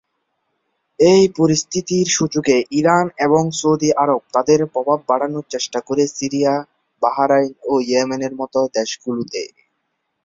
এই 0.99 1.23
পরিস্থিতির 1.37 2.07
সুযোগে 2.09 2.57
ইরান 2.79 3.05
এবং 3.25 3.43
সৌদি 3.59 3.89
আরব 3.95 4.21
তাদের 4.35 4.59
প্রভাব 4.73 4.99
বাড়ানোর 5.09 5.45
চেষ্টা 5.49 5.79
করে 5.87 6.03
সিরিয়া 6.17 6.53
বাহরাইন 7.01 7.51
ও 7.63 7.83
ইয়েমেনের 7.83 8.33
মতো 8.35 8.59
দেশগুলোতে। 8.75 9.41